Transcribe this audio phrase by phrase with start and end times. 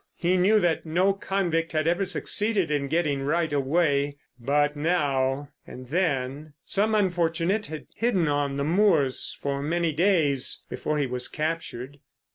[0.15, 5.89] He knew that no convict had ever succeeded in getting right away, but now and
[5.89, 11.99] then some unfortunate had hidden on the moors for many days before he was captured.